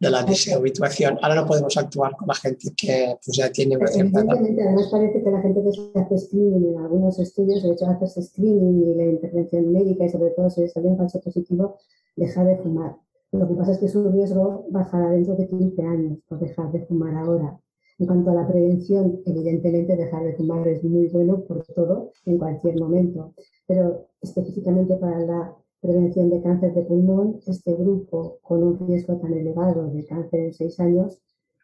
de 0.00 0.10
la 0.10 0.22
deshabituación. 0.22 1.18
Ahora 1.22 1.36
no 1.36 1.46
podemos 1.46 1.76
actuar 1.76 2.16
con 2.16 2.28
la 2.28 2.34
gente 2.34 2.68
que 2.76 3.16
pues, 3.24 3.36
ya 3.36 3.50
tiene 3.50 3.76
una 3.76 3.86
cierta 3.86 4.20
edad. 4.20 4.36
Además 4.36 4.88
parece 4.90 5.22
que 5.22 5.30
la 5.30 5.40
gente 5.40 5.62
que 5.62 5.72
se 5.72 5.98
hace 5.98 6.18
screening 6.18 6.74
en 6.74 6.78
algunos 6.78 7.18
estudios, 7.18 7.62
de 7.62 7.72
hecho 7.72 7.86
hacerse 7.86 8.22
screening 8.22 8.90
y 8.90 8.94
la 8.94 9.04
intervención 9.04 9.72
médica 9.72 10.04
y 10.04 10.10
sobre 10.10 10.30
todo 10.30 10.50
si 10.50 10.68
sale 10.68 10.88
un 10.88 10.98
falso 10.98 11.20
positivo, 11.20 11.78
deja 12.16 12.44
de 12.44 12.56
fumar. 12.58 12.96
Lo 13.32 13.48
que 13.48 13.54
pasa 13.54 13.72
es 13.72 13.78
que 13.78 13.88
su 13.88 14.08
riesgo 14.10 14.66
bajará 14.70 15.10
dentro 15.10 15.34
de 15.34 15.48
15 15.48 15.82
años 15.82 16.18
por 16.28 16.38
dejar 16.38 16.70
de 16.70 16.86
fumar 16.86 17.16
ahora. 17.16 17.58
En 17.98 18.06
cuanto 18.06 18.30
a 18.30 18.34
la 18.34 18.46
prevención, 18.46 19.20
evidentemente 19.24 19.96
dejar 19.96 20.24
de 20.24 20.34
fumar 20.34 20.66
es 20.66 20.82
muy 20.82 21.08
bueno 21.08 21.44
por 21.44 21.64
todo 21.74 22.12
en 22.26 22.38
cualquier 22.38 22.78
momento, 22.78 23.34
pero 23.66 24.08
específicamente 24.20 24.96
para 24.96 25.20
la 25.20 25.56
prevención 25.84 26.30
de 26.30 26.42
cáncer 26.42 26.72
de 26.72 26.82
pulmón, 26.82 27.40
este 27.46 27.74
grupo 27.74 28.38
con 28.42 28.62
un 28.62 28.88
riesgo 28.88 29.20
tan 29.20 29.34
elevado 29.34 29.90
de 29.92 30.06
cáncer 30.06 30.40
en 30.40 30.54
seis 30.54 30.80
años, 30.80 31.20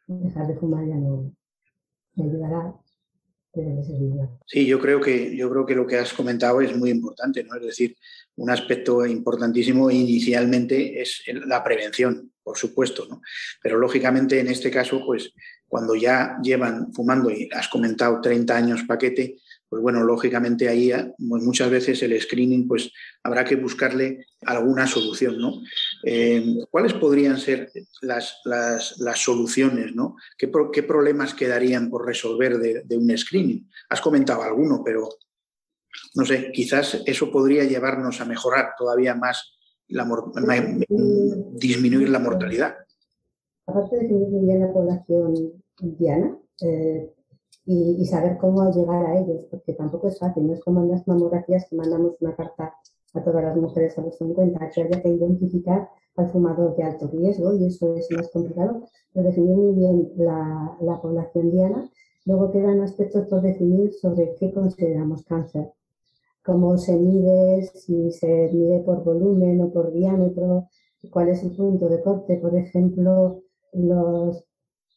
dejar 0.07 0.47
de 0.47 0.57
fumar 0.57 0.87
ya 0.87 0.97
no 0.97 1.33
ayudará. 2.19 2.75
Pero 3.53 3.83
sí, 4.47 4.67
yo 4.67 4.79
creo 4.79 5.01
que 5.01 5.35
yo 5.35 5.51
creo 5.51 5.67
que 5.67 5.75
lo 5.75 5.87
que 5.87 5.97
has 5.97 6.13
comentado 6.13 6.61
es 6.61 6.77
muy 6.77 6.91
importante, 6.91 7.43
¿no? 7.43 7.57
Es 7.57 7.63
decir, 7.63 7.97
un 8.41 8.49
aspecto 8.49 9.05
importantísimo 9.05 9.91
inicialmente 9.91 11.03
es 11.03 11.23
la 11.47 11.63
prevención, 11.63 12.33
por 12.43 12.57
supuesto, 12.57 13.07
¿no? 13.07 13.21
Pero 13.63 13.79
lógicamente 13.79 14.41
en 14.41 14.49
este 14.49 14.71
caso, 14.71 15.05
pues 15.05 15.35
cuando 15.69 15.95
ya 15.95 16.39
llevan 16.43 16.91
fumando 16.95 17.31
y 17.31 17.51
has 17.53 17.69
comentado 17.69 18.19
30 18.23 18.57
años 18.57 18.85
paquete, 18.89 19.37
pues 19.69 19.83
bueno, 19.83 20.03
lógicamente 20.03 20.69
ahí 20.69 20.91
pues 21.29 21.43
muchas 21.43 21.71
veces 21.71 22.03
el 22.03 22.19
screening, 22.19 22.67
pues 22.67 22.91
habrá 23.23 23.45
que 23.45 23.57
buscarle 23.57 24.27
alguna 24.47 24.87
solución, 24.87 25.39
¿no? 25.39 25.61
Eh, 26.03 26.43
¿Cuáles 26.71 26.95
podrían 26.95 27.39
ser 27.39 27.71
las, 28.01 28.41
las, 28.47 29.23
soluciones, 29.23 29.95
¿no? 29.95 30.17
¿Qué, 30.39 30.51
¿Qué, 30.73 30.83
problemas 30.83 31.35
quedarían 31.35 31.91
por 31.91 32.07
resolver 32.07 32.59
de, 32.59 32.97
un 32.97 33.17
screening? 33.17 33.69
Has 33.91 34.01
comentado 34.01 34.43
alguno, 34.43 34.83
pero 34.83 35.11
no 36.15 36.25
sé, 36.25 36.51
quizás 36.53 37.03
eso 37.07 37.31
podría 37.31 37.65
llevarnos 37.65 38.21
a 38.21 38.25
mejorar 38.25 38.71
todavía 38.79 39.15
más, 39.15 39.55
la, 39.89 40.07
disminuir 41.53 42.09
la 42.09 42.19
mortalidad. 42.19 42.75
Aparte 43.67 43.97
de 43.97 44.03
disminuir 44.03 44.43
bien 44.45 44.61
la 44.61 44.73
población 44.73 45.35
indiana, 45.81 46.37
eh, 46.63 47.13
y, 47.67 48.05
saber 48.07 48.37
cómo 48.39 48.71
llegar 48.73 49.07
a 49.07 49.21
ellos, 49.21 49.47
porque 49.51 49.75
tampoco 49.75 50.09
es 50.09 50.19
fácil, 50.19 50.47
no 50.47 50.55
es 50.55 50.61
como 50.61 50.83
en 50.83 50.91
las 50.91 51.07
mamografías 51.07 51.67
que 51.69 51.77
mandamos 51.77 52.17
una 52.21 52.35
carta 52.35 52.75
a 53.15 53.23
todas 53.23 53.45
las 53.45 53.57
mujeres 53.57 53.97
a 53.99 54.03
los 54.03 54.17
50, 54.19 54.71
que 54.71 54.83
haya 54.83 55.03
que 55.03 55.09
identificar 55.09 55.89
al 56.17 56.31
fumador 56.31 56.77
de 56.77 56.85
alto 56.85 57.09
riesgo 57.09 57.55
y 57.55 57.67
eso 57.67 57.95
es 57.95 58.09
más 58.11 58.29
complicado, 58.31 58.89
pero 59.13 59.27
definir 59.27 59.57
muy 59.57 59.75
bien 59.75 60.13
la, 60.17 60.77
la 60.81 61.01
población 61.01 61.51
diana. 61.51 61.89
Luego 62.25 62.51
quedan 62.51 62.81
aspectos 62.81 63.27
por 63.29 63.41
definir 63.41 63.93
sobre 63.93 64.35
qué 64.39 64.53
consideramos 64.53 65.25
cáncer, 65.25 65.73
cómo 66.45 66.79
se 66.79 66.97
mide, 66.97 67.63
si 67.75 68.11
se 68.13 68.51
mide 68.53 68.81
por 68.81 69.05
volumen 69.05 69.61
o 69.63 69.73
por 69.73 69.93
diámetro, 69.93 70.69
cuál 71.11 71.29
es 71.29 71.43
el 71.43 71.53
punto 71.57 71.89
de 71.89 72.03
corte, 72.03 72.37
por 72.37 72.55
ejemplo, 72.55 73.43
los 73.73 74.45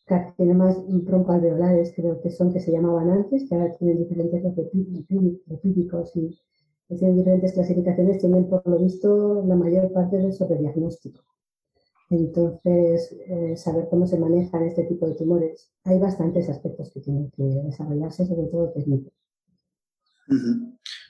carcinomas 0.05 0.77
broncoalveolares, 0.87 1.93
creo 1.95 2.19
que 2.21 2.29
son, 2.29 2.51
que 2.51 2.59
se 2.59 2.71
llamaban 2.71 3.09
antes, 3.09 3.47
que 3.47 3.55
ahora 3.55 3.73
tienen 3.77 3.99
diferentes 3.99 4.43
epídicos 5.47 6.11
y 6.15 6.35
tienen 6.97 7.17
diferentes 7.17 7.53
clasificaciones, 7.53 8.19
tienen 8.19 8.49
por 8.49 8.67
lo 8.67 8.77
visto 8.79 9.43
la 9.45 9.55
mayor 9.55 9.91
parte 9.93 10.17
del 10.17 10.33
sobrediagnóstico. 10.33 11.21
Entonces, 12.09 13.15
eh, 13.27 13.55
saber 13.57 13.87
cómo 13.89 14.05
se 14.05 14.19
manejan 14.19 14.63
este 14.63 14.83
tipo 14.83 15.07
de 15.07 15.15
tumores. 15.15 15.71
Hay 15.85 15.97
bastantes 15.99 16.49
aspectos 16.49 16.91
que 16.93 16.99
tienen 16.99 17.31
que 17.31 17.43
desarrollarse, 17.43 18.25
sobre 18.25 18.47
todo 18.47 18.71
técnicos. 18.71 19.13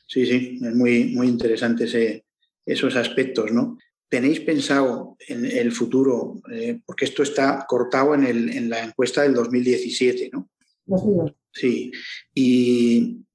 Sí, 0.06 0.26
sí, 0.26 0.60
es 0.62 0.76
muy, 0.76 1.06
muy 1.16 1.28
interesante 1.28 1.86
ese, 1.86 2.26
esos 2.66 2.96
aspectos, 2.96 3.52
¿no? 3.52 3.78
¿Tenéis 4.10 4.42
pensado 4.42 5.16
en 5.28 5.46
el 5.46 5.72
futuro? 5.72 6.36
Eh, 6.52 6.80
porque 6.86 7.06
esto 7.06 7.24
está 7.24 7.66
cortado 7.68 8.14
en, 8.14 8.26
el, 8.26 8.50
en, 8.50 8.70
la 8.70 8.84
encuesta 8.84 9.24
del 9.24 9.34
2017, 9.34 10.30
¿no? 10.32 10.50
2002. 10.86 11.34
Sí. 11.52 11.92
¿Y 12.34 13.26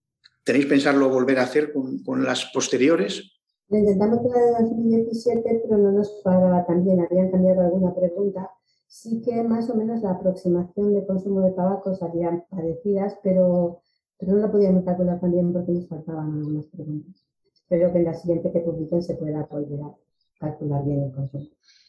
tenéis 0.45 0.67
pensarlo 0.67 1.09
volver 1.09 1.39
a 1.39 1.45
hacer 1.45 1.73
con, 1.73 2.03
con 2.05 2.23
las 2.23 2.45
posteriores? 2.47 3.33
Lo 3.69 3.79
intentamos 3.79 4.21
con 4.21 4.31
la 4.31 4.41
de 4.41 4.51
2017, 4.63 5.63
pero 5.65 5.79
no 5.79 5.93
nos 5.93 6.09
paraba 6.25 6.65
también. 6.65 7.01
Habían 7.01 7.31
cambiado 7.31 7.61
alguna 7.61 7.95
pregunta. 7.95 8.51
Sí 8.87 9.21
que 9.21 9.43
más 9.43 9.69
o 9.69 9.75
menos 9.75 10.01
la 10.03 10.13
aproximación 10.13 10.95
de 10.95 11.07
consumo 11.07 11.43
de 11.43 11.53
tabaco 11.53 11.95
salían 11.95 12.45
parecidas, 12.49 13.19
pero, 13.23 13.83
pero 14.19 14.33
no 14.33 14.39
la 14.39 14.51
podíamos 14.51 14.85
calcular 14.85 15.21
también 15.21 15.53
porque 15.53 15.73
nos 15.73 15.89
faltaban 15.89 16.33
algunas 16.33 16.67
preguntas. 16.67 17.25
Espero 17.55 17.93
que 17.93 17.99
en 17.99 18.05
la 18.05 18.15
siguiente 18.15 18.51
que 18.53 18.61
publiquen 18.61 19.03
se 19.03 19.15
pueda 19.15 19.47
volver 19.51 19.81
a 19.83 19.95
calcular 20.41 20.85
bien 20.85 21.05
el 21.05 21.13
consumo. 21.13 21.47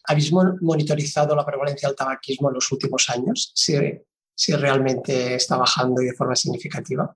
¿Habéis 0.08 0.32
monitorizado 0.32 1.36
la 1.36 1.46
prevalencia 1.46 1.88
del 1.88 1.96
tabaquismo 1.96 2.50
en 2.50 2.56
los 2.56 2.72
últimos 2.72 3.10
años? 3.10 3.52
Si, 3.56 3.74
si 4.34 4.54
realmente 4.54 5.36
está 5.36 5.58
bajando 5.58 6.02
y 6.02 6.06
de 6.06 6.14
forma 6.14 6.36
significativa. 6.36 7.16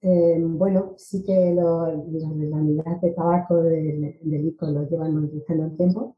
Eh, 0.00 0.36
bueno, 0.38 0.94
sí 0.96 1.24
que 1.24 1.52
lo, 1.54 1.86
la, 1.86 1.96
unidad 2.28 3.00
de 3.02 3.10
tabaco 3.10 3.56
del, 3.62 4.18
del 4.22 4.46
ICO 4.46 4.66
lo 4.66 4.88
llevan 4.88 5.14
monitorizando 5.14 5.64
un 5.64 5.76
tiempo 5.76 6.16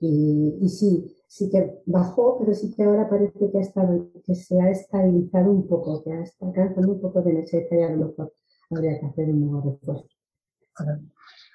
y, 0.00 0.58
y, 0.60 0.68
sí, 0.68 1.16
sí 1.32 1.48
que 1.48 1.80
bajó, 1.86 2.38
pero 2.38 2.54
sí 2.54 2.70
que 2.74 2.82
ahora 2.82 3.08
parece 3.08 3.50
que, 3.50 3.56
ha 3.56 3.60
estado, 3.62 4.06
que 4.22 4.34
se 4.34 4.60
ha 4.60 4.68
estabilizado 4.68 5.50
un 5.50 5.66
poco, 5.66 6.04
que 6.04 6.20
está 6.20 6.44
alcanzando 6.44 6.92
un 6.92 7.00
poco 7.00 7.22
de 7.22 7.32
necesidad 7.32 7.78
y 7.80 7.82
a 7.84 7.90
lo 7.96 8.08
mejor 8.08 8.34
habría 8.70 9.00
que 9.00 9.06
hacer 9.06 9.30
un 9.30 9.40
nuevo 9.40 9.70
refuerzo. 9.80 10.06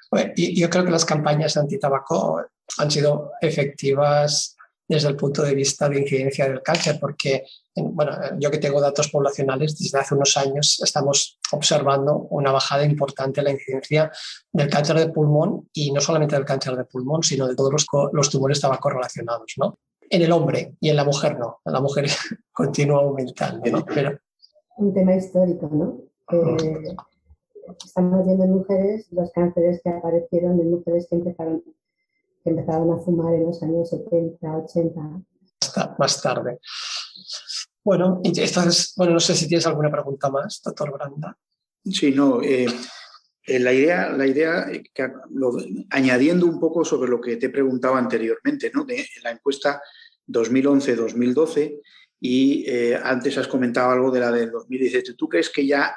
Bueno, 0.10 0.34
yo 0.36 0.70
creo 0.72 0.84
que 0.84 0.90
las 0.90 1.06
campañas 1.06 1.58
anti-tabaco 1.58 2.42
han 2.80 2.90
sido 2.90 3.34
efectivas 3.40 4.57
desde 4.88 5.10
el 5.10 5.16
punto 5.16 5.44
de 5.44 5.54
vista 5.54 5.90
de 5.90 6.00
incidencia 6.00 6.48
del 6.48 6.62
cáncer, 6.62 6.98
porque 7.00 7.46
bueno, 7.76 8.12
yo 8.40 8.50
que 8.50 8.58
tengo 8.58 8.82
datos 8.82 9.10
poblacionales, 9.10 9.78
desde 9.78 10.00
hace 10.00 10.16
unos 10.16 10.36
años 10.38 10.82
estamos 10.84 11.40
observando 11.52 12.28
una 12.30 12.52
bajada 12.52 12.86
importante 12.86 13.42
en 13.42 13.46
la 13.46 13.52
incidencia 13.52 14.12
del 14.52 14.70
cáncer 14.70 14.98
de 14.98 15.10
pulmón 15.10 15.70
y 15.74 15.92
no 15.92 16.02
solamente 16.02 16.36
del 16.36 16.46
cáncer 16.46 16.76
de 16.76 16.86
pulmón, 16.86 17.24
sino 17.24 17.48
de 17.48 17.56
todos 17.56 17.72
los, 17.72 17.86
los 18.14 18.30
tumores 18.30 18.62
tabaco 18.62 18.90
relacionados. 18.90 19.54
¿no? 19.58 19.78
En 20.10 20.22
el 20.22 20.32
hombre 20.32 20.76
y 20.80 20.90
en 20.90 20.96
la 20.96 21.04
mujer 21.04 21.38
no, 21.38 21.60
la 21.66 21.82
mujer 21.82 22.06
continúa 22.52 23.02
aumentando. 23.02 23.70
¿no? 23.70 23.86
Pero, 23.86 24.18
un 24.78 24.94
tema 24.94 25.16
histórico, 25.16 25.70
¿no? 25.72 26.02
estamos 27.86 28.26
viendo 28.26 28.46
en 28.46 28.52
mujeres 28.54 29.08
los 29.12 29.32
cánceres 29.32 29.82
que 29.84 29.90
aparecieron 29.90 30.60
en 30.60 30.72
mujeres 30.72 31.08
que 31.10 31.16
empezaron, 31.16 31.64
que 32.48 32.52
empezaron 32.52 32.92
a 32.92 32.98
fumar 32.98 33.34
en 33.34 33.44
los 33.44 33.62
años 33.62 33.90
70, 33.90 34.58
80. 34.58 35.02
Hasta 35.62 35.96
más 36.00 36.22
tarde. 36.22 36.60
Bueno, 37.84 38.22
y 38.24 38.32
bueno, 38.96 39.14
no 39.14 39.20
sé 39.20 39.36
si 39.36 39.48
tienes 39.48 39.68
alguna 39.68 39.92
pregunta 39.92 40.30
más, 40.30 40.62
doctor 40.64 40.94
Branda. 40.94 41.38
Sí, 41.84 42.12
no. 42.12 42.42
Eh, 42.42 42.68
eh, 43.44 43.60
la 43.60 43.74
idea, 43.74 44.12
la 44.12 44.26
idea 44.26 44.66
que, 44.94 45.10
añadiendo 45.90 46.46
un 46.46 46.60
poco 46.60 46.86
sobre 46.86 47.10
lo 47.10 47.20
que 47.20 47.36
te 47.36 47.48
he 47.48 47.50
preguntado 47.50 47.96
anteriormente, 47.96 48.72
¿no? 48.74 48.86
de 48.86 49.06
la 49.24 49.32
encuesta 49.32 49.82
2011-2012, 50.28 51.82
y 52.20 52.64
eh, 52.66 52.98
antes 53.02 53.38
has 53.38 53.48
comentado 53.48 53.92
algo 53.92 54.12
de 54.12 54.22
la 54.22 54.32
del 54.32 54.52
2017. 54.52 55.16
¿Tú 55.16 55.28
crees 55.28 55.50
que 55.50 55.68
ya 55.68 55.96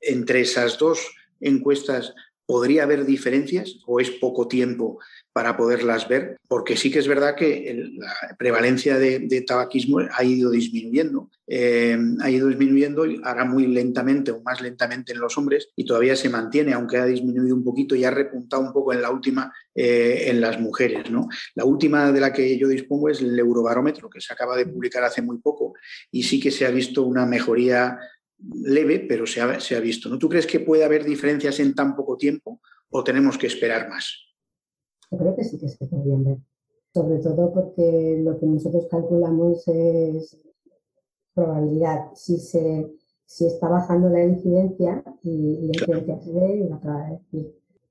entre 0.00 0.40
esas 0.40 0.78
dos 0.78 1.14
encuestas 1.40 2.14
podría 2.46 2.82
haber 2.82 3.04
diferencias 3.04 3.76
o 3.86 4.00
es 4.00 4.10
poco 4.10 4.48
tiempo 4.48 4.98
para 5.32 5.56
poderlas 5.56 6.08
ver, 6.08 6.36
porque 6.48 6.76
sí 6.76 6.90
que 6.90 6.98
es 6.98 7.06
verdad 7.06 7.36
que 7.36 7.88
la 7.94 8.36
prevalencia 8.36 8.98
de, 8.98 9.44
tabaquismo 9.46 10.00
ha 10.12 10.24
ido 10.24 10.50
disminuyendo, 10.50 11.30
eh, 11.46 11.96
ha 12.20 12.30
ido 12.30 12.48
disminuyendo 12.48 13.04
ahora 13.22 13.44
muy 13.44 13.68
lentamente 13.68 14.32
o 14.32 14.42
más 14.42 14.60
lentamente 14.60 15.12
en 15.12 15.20
los 15.20 15.38
hombres 15.38 15.68
y 15.76 15.84
todavía 15.84 16.16
se 16.16 16.28
mantiene, 16.28 16.72
aunque 16.72 16.96
ha 16.96 17.04
disminuido 17.04 17.54
un 17.54 17.62
poquito 17.62 17.94
y 17.94 18.04
ha 18.04 18.10
repuntado 18.10 18.62
un 18.62 18.72
poco 18.72 18.92
en 18.92 19.02
la 19.02 19.10
última 19.10 19.52
eh, 19.74 20.24
en 20.26 20.40
las 20.40 20.58
mujeres. 20.58 21.10
¿no? 21.10 21.28
La 21.54 21.64
última 21.64 22.10
de 22.10 22.20
la 22.20 22.32
que 22.32 22.58
yo 22.58 22.66
dispongo 22.66 23.08
es 23.08 23.20
el 23.20 23.38
Eurobarómetro, 23.38 24.10
que 24.10 24.20
se 24.20 24.32
acaba 24.32 24.56
de 24.56 24.66
publicar 24.66 25.04
hace 25.04 25.22
muy 25.22 25.38
poco 25.38 25.74
y 26.10 26.24
sí 26.24 26.40
que 26.40 26.50
se 26.50 26.66
ha 26.66 26.70
visto 26.70 27.04
una 27.04 27.24
mejoría 27.24 27.98
leve, 28.64 29.06
pero 29.08 29.26
se 29.26 29.40
ha, 29.40 29.60
se 29.60 29.76
ha 29.76 29.80
visto. 29.80 30.08
¿no? 30.08 30.18
¿Tú 30.18 30.28
crees 30.28 30.46
que 30.46 30.60
puede 30.60 30.84
haber 30.84 31.04
diferencias 31.04 31.60
en 31.60 31.74
tan 31.74 31.94
poco 31.94 32.16
tiempo 32.16 32.60
o 32.88 33.04
tenemos 33.04 33.38
que 33.38 33.46
esperar 33.46 33.88
más? 33.88 34.29
Yo 35.10 35.18
creo 35.18 35.34
que 35.34 35.44
sí 35.44 35.58
que 35.58 35.68
se 35.68 35.86
podrían 35.86 36.24
ver. 36.24 36.38
Sobre 36.92 37.18
todo 37.18 37.52
porque 37.52 38.20
lo 38.22 38.38
que 38.38 38.46
nosotros 38.46 38.86
calculamos 38.90 39.66
es 39.68 40.40
probabilidad. 41.34 42.10
Si, 42.14 42.38
se, 42.38 42.92
si 43.24 43.46
está 43.46 43.68
bajando 43.68 44.08
la 44.08 44.24
incidencia 44.24 45.02
y, 45.22 45.66
la 45.66 45.72
incidencia 45.78 46.20
se 46.20 46.32
ve 46.32 46.56
y 46.56 46.68
la 46.68 46.80
probabilidad. 46.80 47.20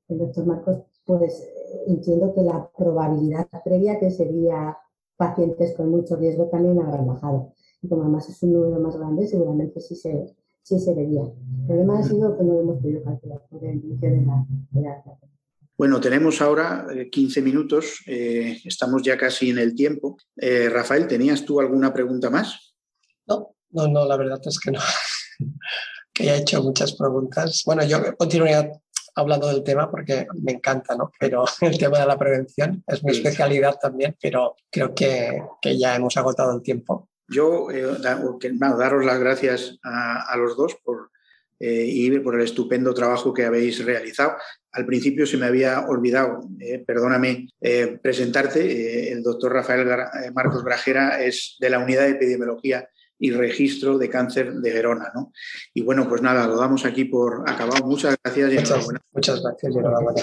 El 0.07 0.17
doctor 0.17 0.45
Marcos, 0.45 0.77
pues 1.05 1.47
entiendo 1.88 2.33
que 2.33 2.41
la 2.41 2.69
probabilidad 2.75 3.47
previa 3.63 3.99
que 3.99 4.09
sería 4.09 4.77
pacientes 5.17 5.75
con 5.75 5.89
mucho 5.89 6.15
riesgo 6.15 6.45
también 6.47 6.79
habrán 6.79 7.07
bajado. 7.07 7.53
Y 7.81 7.88
como 7.88 8.03
además 8.03 8.27
es 8.29 8.41
un 8.43 8.53
número 8.53 8.79
más 8.79 8.97
grande, 8.97 9.27
seguramente 9.27 9.79
sí 9.81 9.95
se, 9.95 10.33
sí 10.63 10.79
se 10.79 10.93
vería. 10.93 11.23
El 11.23 11.67
problema 11.67 11.99
ha 11.99 12.03
sido 12.03 12.38
que 12.38 12.43
no 12.43 12.59
hemos 12.59 12.79
podido 12.79 13.03
calcular 13.03 13.45
por 13.49 13.63
el 13.63 13.83
inicio 13.83 14.09
de 14.09 14.21
la, 14.21 14.45
de 14.71 14.81
Bueno, 15.79 16.01
tenemos 16.01 16.41
ahora 16.41 16.86
15 17.09 17.39
eh, 17.39 17.41
minutos, 17.41 18.01
eh, 18.05 18.59
estamos 18.65 19.01
ya 19.01 19.17
casi 19.17 19.51
en 19.51 19.59
el 19.59 19.74
tiempo. 19.74 20.17
Eh, 20.36 20.67
Rafael, 20.67 21.07
¿tenías 21.07 21.45
tú 21.45 21.62
alguna 21.62 21.93
pregunta 21.93 22.29
más? 22.29 22.75
No, 23.25 23.55
no, 23.69 23.88
no, 23.88 24.05
la 24.05 24.17
verdad 24.17 24.41
es 24.43 24.59
que 24.59 24.71
no. 24.71 24.81
que 26.13 26.25
ya 26.25 26.36
he 26.36 26.39
hecho 26.39 26.62
muchas 26.62 26.98
preguntas. 26.98 27.63
Bueno, 27.65 27.86
yo 27.86 28.13
continuaría 28.17 28.69
hablando 29.15 29.48
del 29.48 29.63
tema 29.63 29.89
porque 29.89 30.27
me 30.43 30.51
encanta, 30.51 30.98
¿no? 30.98 31.13
Pero 31.17 31.45
el 31.62 31.77
tema 31.77 32.00
de 32.00 32.07
la 32.07 32.19
prevención 32.19 32.83
es 32.86 33.01
mi 33.01 33.13
especialidad 33.13 33.79
también, 33.81 34.17
pero 34.21 34.57
creo 34.69 34.93
que, 34.93 35.41
que 35.62 35.79
ya 35.79 35.95
hemos 35.95 36.17
agotado 36.17 36.57
el 36.57 36.62
tiempo. 36.62 37.07
Yo, 37.29 37.71
eh, 37.71 37.86
daros 38.01 39.05
las 39.05 39.19
gracias 39.21 39.79
a, 39.81 40.36
los 40.36 40.57
dos 40.57 40.75
por, 40.83 41.12
eh, 41.57 41.86
y 41.88 42.19
por 42.19 42.36
el 42.36 42.41
estupendo 42.41 42.93
trabajo 42.93 43.33
que 43.33 43.45
habéis 43.45 43.86
realizado. 43.86 44.33
Al 44.71 44.85
principio 44.85 45.25
se 45.25 45.38
me 45.38 45.45
había 45.45 45.81
olvidado, 45.88 46.41
eh, 46.59 46.83
perdóname, 46.85 47.47
presentarte. 48.01 49.11
el 49.11 49.23
doctor 49.23 49.53
Rafael 49.53 49.88
Marcos 50.33 50.63
Grajera 50.63 51.23
es 51.23 51.57
de 51.59 51.69
la 51.69 51.79
Unidad 51.79 52.03
de 52.03 52.11
Epidemiología 52.11 52.88
y 53.19 53.31
registro 53.31 53.97
de 53.97 54.09
cáncer 54.09 54.53
de 54.53 54.73
Verona. 54.73 55.11
¿no? 55.13 55.31
Y 55.73 55.83
bueno, 55.83 56.07
pues 56.07 56.21
nada, 56.21 56.47
lo 56.47 56.57
damos 56.57 56.85
aquí 56.85 57.05
por 57.05 57.43
acabado. 57.47 57.85
Muchas 57.85 58.15
gracias 58.23 58.53
y 58.53 58.55
muchas, 58.55 58.88
Muchas 59.11 59.41
gracias 59.41 59.75
y 59.75 59.77
enhorabuena. 59.77 60.21